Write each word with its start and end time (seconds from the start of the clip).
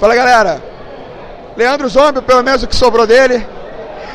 Fala 0.00 0.14
galera, 0.14 0.60
Leandro 1.56 1.88
Zombie, 1.88 2.20
pelo 2.20 2.42
menos 2.42 2.62
o 2.62 2.66
que 2.66 2.74
sobrou 2.74 3.06
dele, 3.06 3.46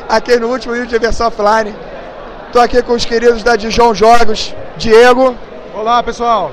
aqui 0.08 0.38
no 0.38 0.48
último 0.48 0.74
vídeo 0.74 0.88
de 0.88 0.98
versão 0.98 1.28
offline. 1.28 1.74
Tô 2.52 2.60
aqui 2.60 2.82
com 2.82 2.92
os 2.92 3.04
queridos 3.04 3.42
da 3.42 3.56
Dijon 3.56 3.94
Jogos, 3.94 4.54
Diego. 4.76 5.34
Olá 5.74 6.02
pessoal. 6.02 6.52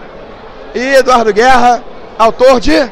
E 0.74 0.96
Eduardo 0.96 1.34
Guerra, 1.34 1.84
autor 2.18 2.60
de. 2.60 2.90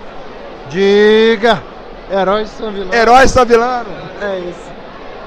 Diga! 0.70 1.64
Heróis 2.12 2.50
São. 2.50 2.74
Heróis 2.94 3.32
Savilano. 3.32 3.90
É 4.22 4.40
isso. 4.40 4.72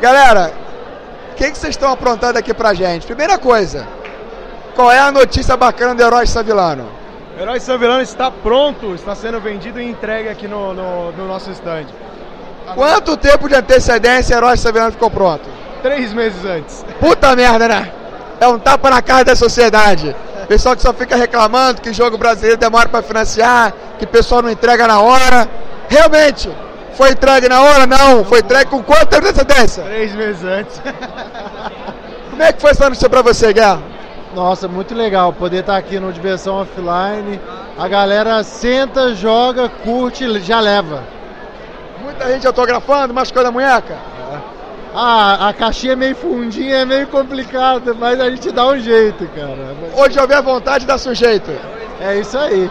Galera, 0.01 0.53
o 1.33 1.35
que, 1.37 1.51
que 1.51 1.59
vocês 1.59 1.71
estão 1.71 1.91
aprontando 1.91 2.39
aqui 2.39 2.53
pra 2.53 2.75
gente? 2.75 3.07
Primeira 3.07 3.39
coisa, 3.39 3.87
qual 4.75 4.93
é 4.93 4.99
a 4.99 5.11
notícia 5.11 5.57
bacana 5.57 5.95
do 5.95 6.03
Heróis 6.03 6.29
Savilano? 6.31 6.98
Heróis 7.39 7.63
São 7.63 7.79
Vilano 7.79 8.03
está 8.03 8.33
pronto, 8.33 8.97
está 8.97 9.15
sendo 9.15 9.41
vendido 9.41 9.81
e 9.81 9.89
entregue 9.89 10.29
aqui 10.29 10.49
no, 10.49 10.75
no, 10.75 11.13
no 11.13 11.29
nosso 11.29 11.49
stand. 11.53 11.87
Quanto 12.75 13.17
tempo 13.17 13.49
de 13.49 13.55
antecedência 13.55 14.35
Heróis 14.35 14.59
Savilano 14.59 14.91
ficou 14.91 15.09
pronto? 15.09 15.49
Três 15.81 16.13
meses 16.13 16.45
antes. 16.45 16.85
Puta 16.99 17.37
merda, 17.37 17.69
né? 17.69 17.93
É 18.41 18.49
um 18.49 18.59
tapa 18.59 18.91
na 18.91 19.01
cara 19.01 19.25
da 19.25 19.37
sociedade. 19.37 20.17
Pessoal 20.49 20.75
que 20.75 20.83
só 20.83 20.93
fica 20.93 21.15
reclamando 21.15 21.81
que 21.81 21.93
jogo 21.93 22.19
brasileiro 22.19 22.57
demora 22.57 22.89
para 22.89 23.03
financiar, 23.03 23.73
que 24.01 24.05
o 24.05 24.09
pessoal 24.09 24.43
não 24.43 24.51
entrega 24.51 24.89
na 24.89 25.01
hora. 25.01 25.49
Realmente, 25.89 26.51
foi 26.95 27.11
entregue 27.13 27.49
na 27.49 27.63
hora? 27.63 27.87
Não. 27.87 28.25
Foi 28.25 28.41
entregue 28.41 28.69
com 28.69 28.83
quanto 28.83 29.07
tempo 29.07 29.23
de 29.23 29.29
antecedência? 29.29 29.85
Três 29.85 30.13
meses 30.13 30.43
antes. 30.43 30.83
Como 32.31 32.43
é 32.43 32.53
que 32.53 32.61
foi 32.61 32.73
essa 32.73 32.85
notícia 32.85 33.09
pra 33.09 33.23
você, 33.23 33.53
Guerra? 33.53 33.98
Nossa, 34.35 34.69
muito 34.69 34.95
legal 34.95 35.33
poder 35.33 35.61
estar 35.61 35.77
aqui 35.77 35.99
no 35.99 36.13
Diversão 36.13 36.57
Offline. 36.57 37.41
A 37.79 37.89
galera 37.89 38.43
senta, 38.43 39.15
joga, 39.15 39.69
curte, 39.69 40.39
já 40.41 40.61
leva. 40.61 41.03
Muita 42.03 42.29
gente 42.33 42.47
autografando, 42.47 43.15
machucou 43.15 43.43
da 43.43 43.51
munheca? 43.51 43.97
Ah, 44.95 45.49
a 45.49 45.53
caixinha 45.53 45.93
é 45.93 45.97
meio 45.97 46.17
fundinha, 46.17 46.79
é 46.79 46.85
meio 46.85 47.07
complicada, 47.07 47.95
mas 47.95 48.21
a 48.21 48.31
gente 48.31 48.51
dá 48.51 48.67
um 48.67 48.79
jeito, 48.79 49.27
cara. 49.29 49.75
Hoje 49.97 50.19
houver 50.19 50.43
vontade, 50.43 50.87
dá 50.87 50.99
sujeito. 50.99 51.51
É 52.01 52.19
isso 52.19 52.39
aí. 52.39 52.71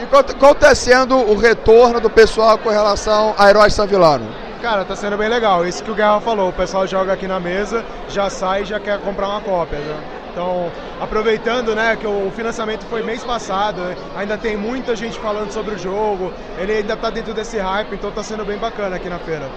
E 0.00 0.34
qual, 0.36 0.52
está 0.52 0.74
sendo 0.74 1.16
o 1.16 1.36
retorno 1.36 2.00
do 2.00 2.10
pessoal 2.10 2.58
com 2.58 2.68
relação 2.68 3.34
a 3.38 3.48
Heróis 3.48 3.72
São 3.72 3.86
Vilano? 3.86 4.43
Cara, 4.64 4.82
tá 4.82 4.96
sendo 4.96 5.18
bem 5.18 5.28
legal. 5.28 5.66
Isso 5.66 5.84
que 5.84 5.90
o 5.90 5.94
Guerra 5.94 6.18
falou. 6.22 6.48
O 6.48 6.52
pessoal 6.52 6.86
joga 6.86 7.12
aqui 7.12 7.28
na 7.28 7.38
mesa, 7.38 7.84
já 8.08 8.30
sai 8.30 8.62
e 8.62 8.64
já 8.64 8.80
quer 8.80 8.98
comprar 8.98 9.28
uma 9.28 9.42
cópia. 9.42 9.78
Né? 9.78 9.94
Então, 10.32 10.72
aproveitando 10.98 11.74
né, 11.74 11.94
que 11.96 12.06
o 12.06 12.32
financiamento 12.34 12.86
foi 12.86 13.02
mês 13.02 13.22
passado, 13.22 13.82
né, 13.82 13.94
ainda 14.16 14.38
tem 14.38 14.56
muita 14.56 14.96
gente 14.96 15.18
falando 15.18 15.50
sobre 15.50 15.74
o 15.74 15.78
jogo, 15.78 16.32
ele 16.56 16.72
ainda 16.72 16.94
está 16.94 17.10
dentro 17.10 17.34
desse 17.34 17.58
hype, 17.58 17.92
então 17.92 18.08
está 18.08 18.22
sendo 18.22 18.42
bem 18.42 18.56
bacana 18.56 18.96
aqui 18.96 19.10
na 19.10 19.18
feira. 19.18 19.50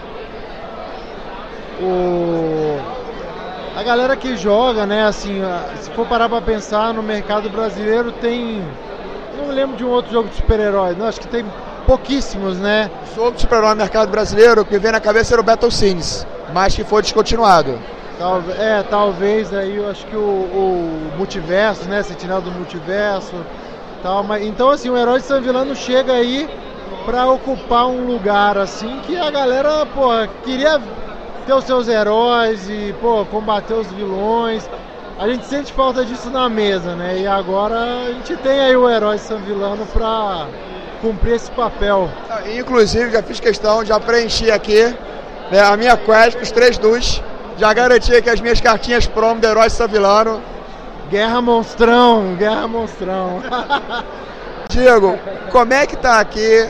O... 1.82 2.78
A 3.78 3.84
galera 3.84 4.14
que 4.18 4.36
joga, 4.36 4.86
né, 4.86 5.06
assim, 5.06 5.42
se 5.80 5.90
for 5.92 6.06
parar 6.06 6.28
pra 6.28 6.42
pensar 6.42 6.94
no 6.94 7.02
mercado 7.02 7.50
brasileiro, 7.50 8.12
tem. 8.12 8.62
Não 9.38 9.54
lembro 9.54 9.78
de 9.78 9.86
um 9.86 9.90
outro 9.90 10.12
jogo 10.12 10.28
de 10.28 10.36
super-herói, 10.36 10.96
não, 10.96 11.08
acho 11.08 11.22
que 11.22 11.30
tem 11.30 11.46
pouquíssimos, 11.88 12.60
né? 12.60 12.92
De 13.34 13.42
super-herói 13.42 13.70
no 13.70 13.78
mercado 13.78 14.12
brasileiro, 14.12 14.66
que 14.66 14.78
vem 14.78 14.92
na 14.92 15.00
cabeça 15.00 15.34
era 15.34 15.42
o 15.42 15.44
Battle 15.44 15.72
Scenes, 15.72 16.28
mas 16.54 16.76
que 16.76 16.84
foi 16.84 17.02
descontinuado. 17.02 17.80
É, 18.60 18.84
talvez 18.84 19.54
aí 19.54 19.78
eu 19.78 19.90
acho 19.90 20.06
que 20.08 20.16
o, 20.16 20.20
o 20.20 21.12
multiverso, 21.18 21.88
né? 21.88 22.04
Sentinela 22.04 22.42
do 22.42 22.52
multiverso. 22.52 23.34
Tal, 24.04 24.24
mas, 24.24 24.46
então 24.46 24.70
assim, 24.70 24.90
o 24.90 24.98
herói 24.98 25.20
de 25.20 25.26
San 25.26 25.42
Vilano 25.42 25.76
chega 25.76 26.14
aí 26.14 26.48
para 27.06 27.26
ocupar 27.26 27.88
um 27.88 28.06
lugar 28.06 28.58
assim 28.58 29.00
que 29.08 29.18
a 29.18 29.32
galera, 29.32 29.86
pô, 29.86 30.10
queria 30.44 30.82
ter 31.46 31.54
os 31.54 31.64
seus 31.64 31.88
heróis 31.88 32.70
e, 32.70 32.94
pô, 33.00 33.26
combater 33.26 33.74
os 33.74 33.88
vilões. 33.92 34.70
A 35.18 35.28
gente 35.28 35.46
sente 35.46 35.72
falta 35.74 36.04
disso 36.04 36.30
na 36.30 36.50
mesa, 36.50 36.94
né? 36.96 37.20
E 37.20 37.28
agora 37.28 37.80
a 38.08 38.12
gente 38.12 38.36
tem 38.38 38.60
aí 38.60 38.76
o 38.76 38.90
herói 38.90 39.18
San 39.18 39.38
Vilano 39.38 39.86
pra 39.88 40.46
cumprir 40.98 41.36
esse 41.36 41.52
papel. 41.52 42.10
Inclusive, 42.58 43.12
já 43.12 43.24
fiz 43.24 43.40
questão, 43.40 43.86
já 43.86 44.00
preenchi 44.00 44.52
aqui 44.52 44.96
né, 45.52 45.62
a 45.62 45.76
minha 45.78 45.98
quest 45.98 46.38
com 46.38 46.44
os 46.44 46.52
três 46.52 46.78
dus. 46.78 47.22
Já 47.58 47.74
garanti 47.74 48.16
aqui 48.16 48.30
as 48.30 48.40
minhas 48.40 48.62
cartinhas 48.62 49.08
promo 49.08 49.42
do 49.42 49.48
herói 49.48 49.70
Savilano. 49.70 50.42
Guerra 51.10 51.42
Monstrão, 51.42 52.36
Guerra 52.36 52.68
Monstrão. 52.68 53.42
Diego, 54.70 55.18
como 55.52 55.74
é 55.74 55.88
que 55.88 55.96
tá 55.96 56.20
aqui 56.20 56.70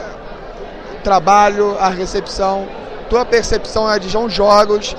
o 0.93 1.01
trabalho, 1.03 1.75
a 1.79 1.89
recepção, 1.89 2.67
tua 3.09 3.25
percepção 3.25 3.91
é 3.91 3.97
de 3.97 4.07
João 4.07 4.29
Jogos 4.29 4.95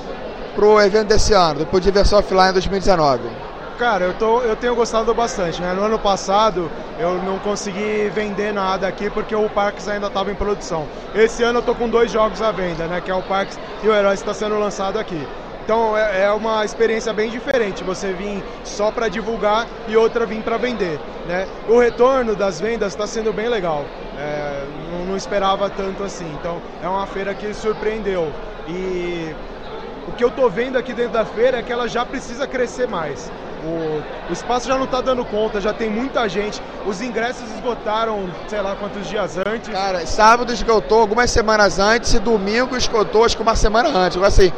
pro 0.55 0.81
evento 0.81 1.07
desse 1.07 1.33
ano, 1.33 1.63
do 1.63 1.79
Diversão 1.79 2.19
Offline 2.19 2.51
2019? 2.51 3.48
Cara, 3.79 4.03
eu, 4.03 4.13
tô, 4.13 4.41
eu 4.41 4.57
tenho 4.57 4.75
gostado 4.75 5.13
bastante. 5.13 5.61
Né? 5.61 5.71
No 5.71 5.85
ano 5.85 5.97
passado 5.97 6.69
eu 6.99 7.13
não 7.23 7.39
consegui 7.39 8.11
vender 8.13 8.53
nada 8.53 8.85
aqui 8.85 9.09
porque 9.09 9.33
o 9.33 9.49
Parks 9.49 9.87
ainda 9.87 10.07
estava 10.07 10.29
em 10.29 10.35
produção. 10.35 10.85
Esse 11.15 11.43
ano 11.43 11.59
eu 11.59 11.63
tô 11.63 11.73
com 11.73 11.87
dois 11.87 12.11
jogos 12.11 12.41
à 12.41 12.51
venda, 12.51 12.87
né? 12.87 12.99
Que 12.99 13.09
é 13.09 13.15
o 13.15 13.21
Parks 13.21 13.57
e 13.81 13.87
o 13.87 13.95
Herói 13.95 14.15
está 14.15 14.33
sendo 14.33 14.59
lançado 14.59 14.99
aqui. 14.99 15.25
Então 15.63 15.97
é, 15.97 16.23
é 16.23 16.31
uma 16.31 16.65
experiência 16.65 17.13
bem 17.13 17.29
diferente. 17.29 17.81
Você 17.85 18.11
vir 18.11 18.43
só 18.65 18.91
para 18.91 19.07
divulgar 19.07 19.65
e 19.87 19.95
outra 19.95 20.25
vir 20.25 20.43
para 20.43 20.57
vender. 20.57 20.99
Né? 21.25 21.47
O 21.69 21.79
retorno 21.79 22.35
das 22.35 22.59
vendas 22.59 22.91
está 22.91 23.07
sendo 23.07 23.31
bem 23.31 23.47
legal. 23.47 23.85
É, 24.17 24.65
não, 24.91 25.05
não 25.05 25.15
esperava 25.15 25.69
tanto 25.69 26.03
assim. 26.03 26.29
Então 26.37 26.61
é 26.83 26.89
uma 26.89 27.07
feira 27.07 27.33
que 27.33 27.53
surpreendeu. 27.53 28.29
E 28.67 29.33
o 30.09 30.11
que 30.11 30.23
eu 30.23 30.29
estou 30.29 30.49
vendo 30.49 30.77
aqui 30.77 30.93
dentro 30.93 31.13
da 31.13 31.23
feira 31.23 31.59
é 31.59 31.63
que 31.63 31.71
ela 31.71 31.87
já 31.87 32.05
precisa 32.05 32.47
crescer 32.47 32.87
mais. 32.87 33.31
O, 33.63 34.01
o 34.29 34.33
espaço 34.33 34.67
já 34.67 34.77
não 34.77 34.85
está 34.85 35.01
dando 35.01 35.23
conta, 35.23 35.61
já 35.61 35.73
tem 35.73 35.89
muita 35.89 36.27
gente. 36.27 36.61
Os 36.85 37.01
ingressos 37.01 37.49
esgotaram, 37.53 38.29
sei 38.47 38.61
lá 38.61 38.75
quantos 38.75 39.07
dias 39.07 39.37
antes. 39.37 39.69
Cara, 39.69 40.05
sábado 40.05 40.51
esgotou 40.51 41.01
algumas 41.01 41.29
semanas 41.29 41.77
antes 41.77 42.13
e 42.13 42.19
domingo 42.19 42.75
esgotou 42.75 43.23
acho 43.23 43.35
que 43.35 43.43
uma 43.43 43.55
semana 43.55 43.89
antes. 43.89 44.17
Agora 44.17 44.29
assim. 44.29 44.51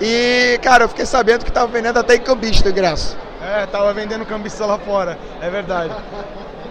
E, 0.00 0.58
cara, 0.62 0.84
eu 0.84 0.88
fiquei 0.88 1.06
sabendo 1.06 1.44
que 1.44 1.50
estava 1.50 1.68
vendendo 1.68 1.98
até 1.98 2.16
em 2.16 2.20
cambista 2.20 2.68
o 2.68 2.72
ingresso. 2.72 3.16
É, 3.40 3.66
tava 3.66 3.92
vendendo 3.92 4.26
cambista 4.26 4.66
lá 4.66 4.78
fora, 4.78 5.18
é 5.40 5.48
verdade. 5.48 5.94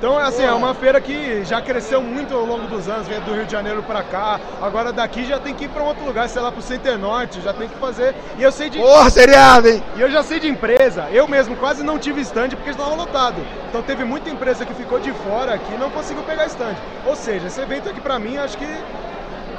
Então, 0.02 0.18
assim, 0.18 0.44
é 0.44 0.52
uma 0.52 0.74
feira 0.74 1.00
que 1.00 1.44
já 1.44 1.62
cresceu 1.62 2.02
muito 2.02 2.34
ao 2.34 2.44
longo 2.44 2.66
dos 2.66 2.90
anos, 2.90 3.08
veio 3.08 3.22
do 3.22 3.36
Rio 3.36 3.46
de 3.46 3.52
Janeiro 3.52 3.84
para 3.84 4.02
cá. 4.02 4.40
Agora 4.60 4.92
daqui 4.92 5.24
já 5.24 5.38
tem 5.38 5.54
que 5.54 5.66
ir 5.66 5.68
para 5.68 5.84
outro 5.84 6.04
lugar, 6.04 6.28
sei 6.28 6.42
lá, 6.42 6.52
pro 6.52 6.60
Center 6.60 6.98
Norte, 6.98 7.40
já 7.40 7.54
tem 7.54 7.70
que 7.70 7.78
fazer. 7.78 8.16
E 8.36 8.42
eu 8.42 8.52
sei 8.52 8.72
de. 8.72 8.80
Porra, 8.80 9.12
seriado, 9.12 9.68
hein? 9.68 9.84
E 9.96 10.02
eu 10.02 10.10
já 10.10 10.24
sei 10.24 10.40
de 10.40 10.48
empresa. 10.48 11.08
Eu 11.12 11.28
mesmo 11.28 11.56
quase 11.56 11.84
não 11.84 12.00
tive 12.00 12.20
stand 12.22 12.50
porque 12.50 12.72
estava 12.72 12.96
lotado. 12.96 13.46
Então 13.70 13.84
teve 13.84 14.04
muita 14.04 14.28
empresa 14.28 14.66
que 14.66 14.74
ficou 14.74 15.00
de 15.00 15.14
fora 15.14 15.54
aqui 15.54 15.72
e 15.72 15.78
não 15.78 15.92
conseguiu 15.92 16.24
pegar 16.24 16.48
stand. 16.48 16.76
Ou 17.06 17.16
seja, 17.16 17.46
esse 17.46 17.62
evento 17.62 17.88
aqui 17.88 18.02
para 18.02 18.18
mim 18.18 18.38
acho 18.38 18.58
que 18.58 18.66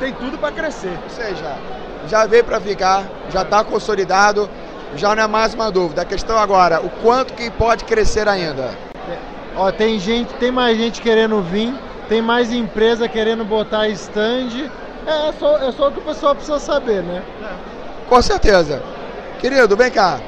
tem 0.01 0.13
tudo 0.13 0.39
para 0.39 0.53
crescer. 0.53 0.99
Ou 1.05 1.11
seja, 1.11 1.57
já 2.09 2.27
veio 2.27 2.43
para 2.43 2.61
ficar, 2.61 3.05
já 3.31 3.43
está 3.43 3.63
consolidado, 3.63 4.51
já 4.97 5.15
não 5.15 5.23
é 5.23 5.27
mais 5.29 5.55
uma 5.55 5.71
dúvida. 5.71 6.03
A 6.03 6.05
questão 6.05 6.37
agora, 6.37 6.81
o 6.81 6.91
quanto 6.91 7.33
que 7.33 7.49
pode 7.49 7.85
crescer 7.85 8.27
ainda? 8.27 8.92
Ó, 9.57 9.71
tem 9.71 9.99
gente, 9.99 10.33
tem 10.35 10.51
mais 10.51 10.79
gente 10.79 11.01
querendo 11.01 11.41
vir, 11.43 11.75
tem 12.09 12.23
mais 12.23 12.53
empresa 12.53 13.09
querendo 13.09 13.45
botar 13.45 13.89
stand. 13.89 14.71
É, 15.07 15.29
é 15.29 15.33
só, 15.39 15.59
é 15.59 15.73
só 15.73 15.89
o 15.89 15.93
que 15.93 15.99
o 15.99 16.03
pessoal 16.03 16.35
precisa 16.35 16.59
saber, 16.59 17.03
né? 17.03 17.23
Com 18.09 18.21
certeza. 18.23 18.83
Querido, 19.41 19.77
vem 19.77 19.91
cá. 19.91 20.21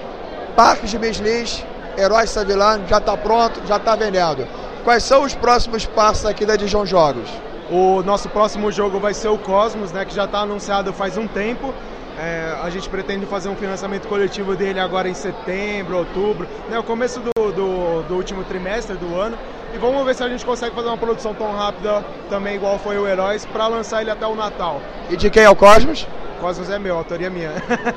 Parque 0.57 0.87
de 0.87 0.99
Mislis, 0.99 1.65
Herói 1.97 2.27
Savilano, 2.27 2.87
já 2.87 2.99
está 2.99 3.17
pronto, 3.17 3.61
já 3.67 3.77
está 3.77 3.97
vendendo. 3.97 4.47
Quais 4.85 5.03
são 5.03 5.23
os 5.23 5.35
próximos 5.35 5.87
passos 5.87 6.27
aqui 6.27 6.45
da 6.45 6.57
Dijon 6.57 6.85
Jogos? 6.85 7.29
O 7.71 8.03
nosso 8.03 8.29
próximo 8.29 8.71
jogo 8.71 9.01
vai 9.01 9.15
ser 9.15 9.29
o 9.29 9.39
Cosmos, 9.39 9.91
né, 9.91 10.05
que 10.05 10.15
já 10.15 10.25
está 10.25 10.41
anunciado 10.41 10.93
faz 10.93 11.17
um 11.17 11.27
tempo. 11.27 11.73
É, 12.19 12.57
a 12.63 12.71
gente 12.71 12.89
pretende 12.89 13.27
fazer 13.27 13.49
um 13.49 13.57
financiamento 13.57 14.07
coletivo 14.07 14.55
dele 14.55 14.79
agora 14.79 15.09
em 15.09 15.15
setembro, 15.15 15.97
outubro, 15.97 16.47
né, 16.69 16.79
o 16.79 16.83
começo 16.83 17.19
do, 17.19 17.34
do, 17.53 18.03
do, 18.03 18.15
último 18.15 18.45
trimestre 18.45 18.97
do 18.97 19.15
ano. 19.19 19.37
E 19.75 19.79
vamos 19.79 20.05
ver 20.05 20.15
se 20.15 20.23
a 20.23 20.29
gente 20.29 20.45
consegue 20.45 20.75
fazer 20.75 20.89
uma 20.89 20.97
produção 20.97 21.35
tão 21.35 21.53
rápida, 21.53 22.05
também 22.31 22.55
igual 22.55 22.79
foi 22.79 22.97
o 22.97 23.09
Heróis, 23.09 23.45
para 23.45 23.67
lançar 23.67 24.03
ele 24.03 24.11
até 24.11 24.27
o 24.27 24.35
Natal. 24.35 24.81
E 25.11 25.17
de 25.17 25.29
quem 25.31 25.43
é 25.43 25.51
o 25.51 25.57
Cosmos? 25.57 26.07
Cosmos 26.41 26.71
é 26.71 26.79
meu, 26.79 26.97
autoria 26.97 27.29
minha. 27.29 27.51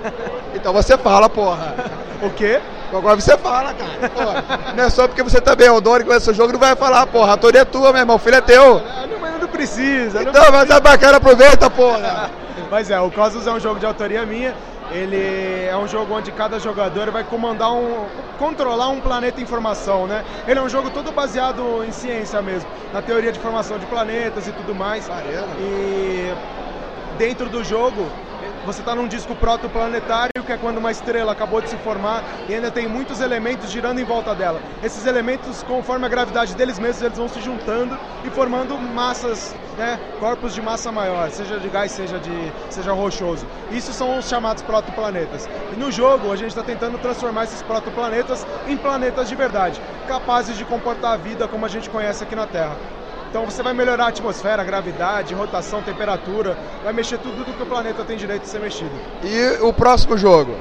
então 0.55 0.73
você 0.73 0.97
fala, 0.97 1.29
porra. 1.29 1.75
O 2.19 2.31
quê? 2.31 2.59
Agora 2.91 3.15
você 3.15 3.37
fala, 3.37 3.75
cara. 3.75 4.09
Porra, 4.09 4.73
não 4.75 4.85
é 4.85 4.89
só 4.89 5.07
porque 5.07 5.21
você 5.21 5.39
também 5.39 5.67
é 5.67 5.71
o 5.71 5.79
dono 5.79 5.99
que 5.99 6.05
conhece 6.05 6.31
o 6.31 6.33
jogo, 6.33 6.51
não 6.51 6.59
vai 6.59 6.75
falar, 6.75 7.05
porra. 7.05 7.27
A 7.27 7.31
autoria 7.33 7.61
é 7.61 7.65
tua, 7.65 7.91
meu 7.91 8.01
irmão, 8.01 8.15
o 8.15 8.19
filho 8.19 8.37
é 8.37 8.41
teu. 8.41 8.81
Não, 8.81 9.19
mas 9.21 9.39
não 9.39 9.47
precisa. 9.47 10.23
Então, 10.23 10.45
não 10.45 10.51
mas 10.51 10.67
é 10.67 10.79
bacana, 10.79 11.17
aproveita, 11.17 11.69
porra. 11.69 12.31
Mas 12.69 12.89
é, 12.89 12.99
o 12.99 13.09
Cosmos 13.09 13.47
é 13.47 13.51
um 13.51 13.59
jogo 13.59 13.79
de 13.79 13.85
autoria 13.85 14.25
minha 14.25 14.53
ele 14.91 15.65
é 15.65 15.75
um 15.75 15.87
jogo 15.87 16.13
onde 16.13 16.31
cada 16.31 16.59
jogador 16.59 17.11
vai 17.11 17.23
comandar 17.23 17.73
um, 17.73 18.05
controlar 18.39 18.89
um 18.89 19.01
planeta 19.01 19.41
em 19.41 19.45
formação, 19.45 20.07
né? 20.07 20.23
Ele 20.47 20.59
é 20.59 20.61
um 20.61 20.69
jogo 20.69 20.89
todo 20.89 21.11
baseado 21.11 21.83
em 21.83 21.91
ciência 21.91 22.41
mesmo, 22.41 22.69
na 22.93 23.01
teoria 23.01 23.31
de 23.31 23.39
formação 23.39 23.77
de 23.77 23.85
planetas 23.85 24.47
e 24.47 24.51
tudo 24.51 24.73
mais. 24.73 25.09
E 25.59 26.33
dentro 27.17 27.49
do 27.49 27.63
jogo 27.63 28.07
você 28.67 28.81
está 28.81 28.93
num 28.93 29.07
disco 29.07 29.33
protoplanetário, 29.33 30.43
que 30.45 30.51
é 30.51 30.57
quando 30.57 30.77
uma 30.77 30.91
estrela 30.91 31.31
acabou 31.31 31.61
de 31.61 31.69
se 31.69 31.77
formar 31.77 32.21
e 32.49 32.53
ainda 32.53 32.69
tem 32.69 32.85
muitos 32.85 33.21
elementos 33.21 33.71
girando 33.71 34.01
em 34.01 34.03
volta 34.03 34.35
dela. 34.35 34.61
Esses 34.83 35.05
elementos, 35.05 35.63
conforme 35.63 36.05
a 36.05 36.09
gravidade 36.09 36.53
deles 36.53 36.77
mesmos, 36.77 37.01
eles 37.01 37.17
vão 37.17 37.29
se 37.29 37.39
juntando 37.39 37.97
e 38.25 38.29
formando 38.29 38.77
massas, 38.77 39.55
né, 39.77 39.97
corpos 40.19 40.53
de 40.53 40.61
massa 40.61 40.91
maior, 40.91 41.29
seja 41.31 41.57
de 41.57 41.69
gás, 41.69 41.93
seja 41.93 42.19
de 42.19 42.51
seja 42.69 42.91
rochoso. 42.91 43.45
Isso 43.71 43.93
são 43.93 44.19
os 44.19 44.27
chamados 44.27 44.61
protoplanetas. 44.63 45.47
E 45.71 45.79
no 45.79 45.89
jogo 45.89 46.29
a 46.29 46.35
gente 46.35 46.49
está 46.49 46.61
tentando 46.61 46.97
transformar 46.97 47.45
esses 47.45 47.61
protoplanetas 47.61 48.45
em 48.67 48.75
planetas 48.75 49.29
de 49.29 49.35
verdade, 49.35 49.81
capazes 50.09 50.57
de 50.57 50.65
comportar 50.65 51.13
a 51.13 51.17
vida 51.17 51.47
como 51.47 51.65
a 51.65 51.69
gente 51.69 51.89
conhece 51.89 52.21
aqui 52.21 52.35
na 52.35 52.45
Terra. 52.45 52.75
Então 53.29 53.45
você 53.45 53.61
vai 53.61 53.73
melhorar 53.73 54.05
a 54.05 54.07
atmosfera, 54.07 54.61
a 54.61 54.65
gravidade, 54.65 55.33
rotação, 55.33 55.81
temperatura, 55.81 56.57
vai 56.83 56.93
mexer 56.93 57.17
tudo 57.17 57.43
do 57.43 57.53
que 57.53 57.61
o 57.61 57.65
planeta 57.65 58.03
tem 58.03 58.17
direito 58.17 58.43
de 58.43 58.49
ser 58.49 58.59
mexido. 58.59 58.91
E 59.23 59.61
o 59.61 59.73
próximo 59.73 60.17
jogo? 60.17 60.55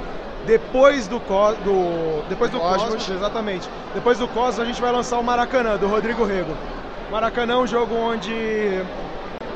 Depois 0.46 1.08
do, 1.08 1.18
do 1.18 2.28
depois 2.28 2.50
do 2.50 2.58
Cosmos. 2.58 2.82
Cosmos, 2.82 3.10
exatamente. 3.10 3.68
Depois 3.94 4.18
do 4.18 4.28
Cosmos 4.28 4.60
a 4.60 4.64
gente 4.64 4.80
vai 4.80 4.92
lançar 4.92 5.18
o 5.18 5.24
Maracanã 5.24 5.76
do 5.76 5.86
Rodrigo 5.86 6.24
Rego. 6.24 6.54
Maracanã 7.10 7.54
é 7.54 7.56
um 7.56 7.66
jogo 7.66 7.94
onde 7.94 8.82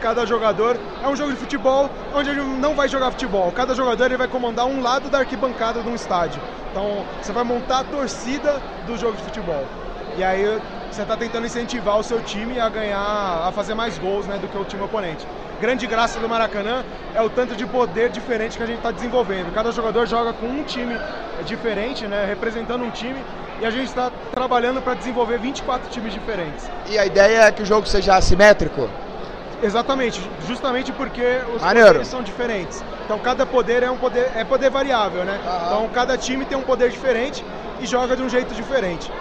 cada 0.01 0.25
jogador 0.25 0.79
é 1.03 1.09
um 1.09 1.15
jogo 1.15 1.33
de 1.33 1.37
futebol 1.37 1.91
onde 2.15 2.31
ele 2.31 2.43
não 2.43 2.75
vai 2.75 2.89
jogar 2.89 3.11
futebol. 3.11 3.53
Cada 3.53 3.75
jogador 3.75 4.05
ele 4.07 4.17
vai 4.17 4.29
comandar 4.29 4.67
um 4.67 4.81
lado 4.81 5.11
da 5.11 5.19
arquibancada 5.19 5.83
de 5.83 5.89
um 5.89 5.95
estádio. 5.95 6.41
Então 6.71 7.05
você 7.21 7.33
vai 7.33 7.45
montar 7.45 7.81
a 7.81 7.85
torcida 7.85 8.61
do 8.87 8.97
jogo 8.97 9.17
de 9.17 9.23
futebol. 9.25 9.65
E 10.17 10.25
aí 10.25 10.61
você 10.91 11.03
está 11.03 11.17
tentando 11.17 11.47
incentivar 11.47 11.99
o 11.99 12.03
seu 12.03 12.21
time 12.21 12.59
a 12.59 12.69
ganhar, 12.69 13.47
a 13.47 13.53
fazer 13.53 13.75
mais 13.75 13.99
gols 13.99 14.27
né, 14.27 14.39
do 14.39 14.49
que 14.49 14.59
o 14.59 14.65
time 14.65 14.83
oponente. 14.83 15.27
Grande 15.61 15.87
graça 15.87 16.19
do 16.19 16.29
Maracanã 16.29 16.85
é 17.15 17.23
o 17.23 17.31
tanto 17.31 17.55
de 17.55 17.65
poder 17.67 18.11
diferente 18.11 18.57
que 18.57 18.63
a 18.63 18.67
gente 18.67 18.79
está 18.79 18.91
desenvolvendo. 18.91 19.53
Cada 19.55 19.71
jogador 19.71 20.07
joga 20.07 20.33
com 20.33 20.47
um 20.47 20.63
time 20.65 20.97
diferente, 21.45 22.07
né, 22.07 22.25
representando 22.27 22.83
um 22.83 22.91
time, 22.91 23.21
e 23.61 23.67
a 23.67 23.71
gente 23.71 23.87
está 23.87 24.11
trabalhando 24.33 24.83
para 24.83 24.95
desenvolver 24.95 25.39
24 25.39 25.91
times 25.91 26.13
diferentes. 26.13 26.69
E 26.89 26.99
a 26.99 27.07
ideia 27.07 27.43
é 27.43 27.53
que 27.53 27.63
o 27.63 27.67
jogo 27.67 27.87
seja 27.87 28.17
assimétrico? 28.17 28.89
Exatamente, 29.63 30.21
justamente 30.47 30.91
porque 30.93 31.41
os 31.55 31.61
Maneiro. 31.61 31.89
poderes 31.89 32.09
são 32.09 32.23
diferentes. 32.23 32.83
Então 33.05 33.19
cada 33.19 33.45
poder 33.45 33.83
é 33.83 33.91
um 33.91 33.97
poder 33.99 34.31
é 34.35 34.43
poder 34.43 34.71
variável, 34.71 35.25
né? 35.25 35.39
Então 35.67 35.89
cada 35.93 36.17
time 36.17 36.47
tem 36.47 36.57
um 36.57 36.63
poder 36.63 36.89
diferente 36.91 37.45
e 37.79 37.87
joga 37.87 38.17
de 38.17 38.23
um 38.23 38.29
jeito 38.29 38.55
diferente. 38.55 39.13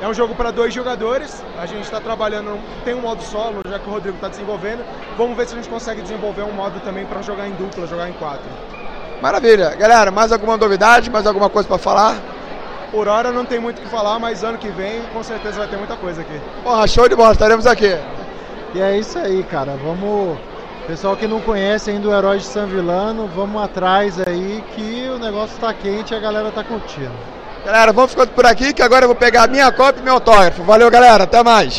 É 0.00 0.08
um 0.08 0.14
jogo 0.14 0.34
para 0.34 0.50
dois 0.50 0.74
jogadores. 0.74 1.42
A 1.58 1.66
gente 1.66 1.82
está 1.82 2.00
trabalhando, 2.00 2.58
tem 2.84 2.94
um 2.94 3.00
modo 3.00 3.22
solo, 3.22 3.60
já 3.68 3.78
que 3.78 3.88
o 3.88 3.92
Rodrigo 3.92 4.16
está 4.16 4.28
desenvolvendo. 4.28 4.84
Vamos 5.16 5.36
ver 5.36 5.46
se 5.46 5.54
a 5.54 5.56
gente 5.56 5.68
consegue 5.68 6.02
desenvolver 6.02 6.42
um 6.42 6.52
modo 6.52 6.80
também 6.80 7.06
para 7.06 7.22
jogar 7.22 7.48
em 7.48 7.52
dupla, 7.52 7.86
jogar 7.86 8.08
em 8.08 8.12
quatro. 8.14 8.44
Maravilha. 9.22 9.74
Galera, 9.76 10.10
mais 10.10 10.32
alguma 10.32 10.56
novidade, 10.56 11.10
mais 11.10 11.26
alguma 11.26 11.48
coisa 11.48 11.66
para 11.66 11.78
falar? 11.78 12.16
Por 12.90 13.08
hora 13.08 13.32
não 13.32 13.44
tem 13.44 13.58
muito 13.58 13.78
o 13.78 13.82
que 13.82 13.88
falar, 13.88 14.18
mas 14.18 14.44
ano 14.44 14.58
que 14.58 14.68
vem 14.68 15.02
com 15.12 15.22
certeza 15.22 15.58
vai 15.58 15.68
ter 15.68 15.76
muita 15.76 15.96
coisa 15.96 16.20
aqui. 16.20 16.40
Porra, 16.62 16.86
show 16.86 17.08
de 17.08 17.16
bola, 17.16 17.32
estaremos 17.32 17.66
aqui. 17.66 17.98
E 18.74 18.80
é 18.80 18.98
isso 18.98 19.18
aí, 19.18 19.42
cara. 19.44 19.76
Vamos. 19.82 20.38
Pessoal 20.86 21.16
que 21.16 21.26
não 21.26 21.40
conhece 21.40 21.90
ainda 21.90 22.08
o 22.08 22.14
Herói 22.14 22.38
de 22.38 22.44
San 22.44 22.66
Vilano, 22.66 23.26
vamos 23.34 23.62
atrás 23.62 24.20
aí 24.20 24.62
que 24.74 25.08
o 25.08 25.18
negócio 25.18 25.54
está 25.54 25.72
quente 25.72 26.12
e 26.12 26.16
a 26.16 26.20
galera 26.20 26.48
está 26.50 26.62
curtindo. 26.62 27.10
Galera, 27.64 27.92
vamos 27.94 28.10
ficando 28.10 28.30
por 28.32 28.44
aqui 28.44 28.74
que 28.74 28.82
agora 28.82 29.04
eu 29.04 29.08
vou 29.08 29.16
pegar 29.16 29.44
a 29.44 29.46
minha 29.46 29.72
cópia 29.72 30.00
e 30.00 30.04
meu 30.04 30.14
autógrafo. 30.14 30.62
Valeu, 30.64 30.90
galera. 30.90 31.24
Até 31.24 31.42
mais. 31.42 31.72